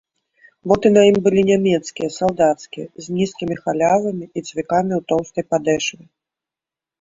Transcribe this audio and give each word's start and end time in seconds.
Боты 0.69 0.87
на 0.93 1.01
ім 1.09 1.17
былі 1.25 1.41
нямецкія, 1.49 2.09
салдацкія, 2.15 2.87
з 3.03 3.19
нізкімі 3.19 3.55
халявамі 3.63 4.25
і 4.27 4.39
цвікамі 4.49 4.93
ў 4.99 5.05
тоўстай 5.13 5.43
падэшве. 5.51 6.01